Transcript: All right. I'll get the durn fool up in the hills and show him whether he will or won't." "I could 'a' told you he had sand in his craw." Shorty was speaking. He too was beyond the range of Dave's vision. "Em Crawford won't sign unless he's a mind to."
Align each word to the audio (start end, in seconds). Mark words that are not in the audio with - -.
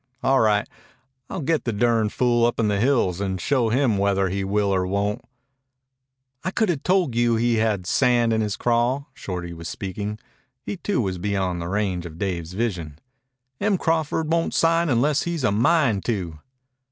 All 0.23 0.39
right. 0.39 0.67
I'll 1.29 1.41
get 1.43 1.63
the 1.63 1.71
durn 1.71 2.09
fool 2.09 2.43
up 2.47 2.59
in 2.59 2.69
the 2.69 2.79
hills 2.79 3.21
and 3.21 3.39
show 3.39 3.69
him 3.69 3.99
whether 3.99 4.29
he 4.29 4.43
will 4.43 4.73
or 4.73 4.87
won't." 4.87 5.21
"I 6.43 6.49
could 6.49 6.71
'a' 6.71 6.77
told 6.77 7.13
you 7.13 7.35
he 7.35 7.57
had 7.57 7.85
sand 7.85 8.33
in 8.33 8.41
his 8.41 8.57
craw." 8.57 9.03
Shorty 9.13 9.53
was 9.53 9.67
speaking. 9.69 10.17
He 10.65 10.77
too 10.77 11.01
was 11.01 11.19
beyond 11.19 11.61
the 11.61 11.69
range 11.69 12.07
of 12.07 12.17
Dave's 12.17 12.53
vision. 12.53 12.97
"Em 13.59 13.77
Crawford 13.77 14.31
won't 14.31 14.55
sign 14.55 14.89
unless 14.89 15.21
he's 15.25 15.43
a 15.43 15.51
mind 15.51 16.03
to." 16.05 16.39